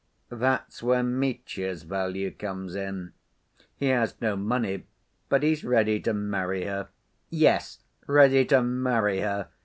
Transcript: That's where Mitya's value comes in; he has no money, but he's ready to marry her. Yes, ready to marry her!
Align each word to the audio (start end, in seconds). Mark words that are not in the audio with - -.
That's 0.33 0.81
where 0.81 1.03
Mitya's 1.03 1.83
value 1.83 2.31
comes 2.31 2.73
in; 2.73 3.13
he 3.75 3.85
has 3.89 4.19
no 4.19 4.35
money, 4.35 4.87
but 5.29 5.43
he's 5.43 5.63
ready 5.63 5.99
to 5.99 6.11
marry 6.11 6.65
her. 6.65 6.89
Yes, 7.29 7.83
ready 8.07 8.43
to 8.45 8.63
marry 8.63 9.19
her! 9.19 9.49